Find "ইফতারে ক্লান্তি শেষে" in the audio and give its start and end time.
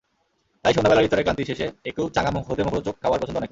1.05-1.65